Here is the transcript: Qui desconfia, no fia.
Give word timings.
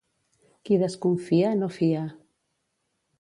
Qui 0.69 0.79
desconfia, 0.83 1.51
no 1.59 1.69
fia. 1.75 2.01